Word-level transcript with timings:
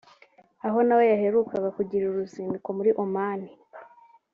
aho 0.65 0.79
nawe 0.87 1.03
yaherukaga 1.13 1.69
kugirira 1.77 2.09
uruzinduko 2.11 2.67
muri 2.77 2.91
Oman 3.03 3.41